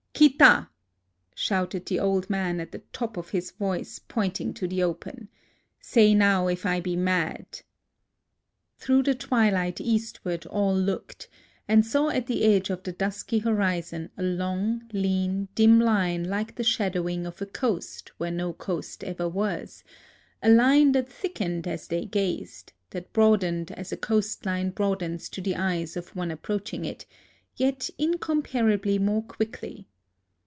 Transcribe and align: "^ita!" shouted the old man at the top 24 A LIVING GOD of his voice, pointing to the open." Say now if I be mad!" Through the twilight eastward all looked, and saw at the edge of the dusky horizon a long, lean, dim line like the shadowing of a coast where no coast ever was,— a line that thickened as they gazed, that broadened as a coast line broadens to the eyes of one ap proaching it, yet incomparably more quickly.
"^ita!" 0.21 0.67
shouted 1.35 1.83
the 1.87 1.99
old 1.99 2.29
man 2.29 2.59
at 2.59 2.71
the 2.71 2.83
top 2.93 3.15
24 3.15 3.15
A 3.15 3.15
LIVING 3.15 3.15
GOD 3.15 3.19
of 3.25 3.29
his 3.31 3.51
voice, 3.57 3.99
pointing 4.07 4.53
to 4.53 4.67
the 4.67 4.83
open." 4.83 5.29
Say 5.81 6.13
now 6.13 6.47
if 6.47 6.63
I 6.63 6.79
be 6.79 6.95
mad!" 6.95 7.61
Through 8.77 9.01
the 9.03 9.15
twilight 9.15 9.81
eastward 9.81 10.45
all 10.45 10.77
looked, 10.77 11.27
and 11.67 11.83
saw 11.83 12.09
at 12.09 12.27
the 12.27 12.43
edge 12.43 12.69
of 12.69 12.83
the 12.83 12.91
dusky 12.91 13.39
horizon 13.39 14.11
a 14.15 14.21
long, 14.21 14.87
lean, 14.93 15.47
dim 15.55 15.79
line 15.79 16.25
like 16.25 16.53
the 16.53 16.63
shadowing 16.63 17.25
of 17.25 17.41
a 17.41 17.47
coast 17.47 18.11
where 18.19 18.29
no 18.31 18.53
coast 18.53 19.03
ever 19.03 19.27
was,— 19.27 19.83
a 20.43 20.49
line 20.51 20.91
that 20.91 21.09
thickened 21.09 21.67
as 21.67 21.87
they 21.87 22.05
gazed, 22.05 22.73
that 22.91 23.11
broadened 23.13 23.71
as 23.71 23.91
a 23.91 23.97
coast 23.97 24.45
line 24.45 24.69
broadens 24.69 25.27
to 25.29 25.41
the 25.41 25.55
eyes 25.55 25.97
of 25.97 26.15
one 26.15 26.29
ap 26.29 26.43
proaching 26.43 26.85
it, 26.85 27.07
yet 27.55 27.89
incomparably 27.97 28.99
more 28.99 29.23
quickly. 29.23 29.87